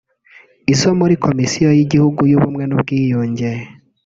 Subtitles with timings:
[0.73, 3.49] izo muri Komisiyo y’Igihugu y’Ubumwe n’Ubwiyunge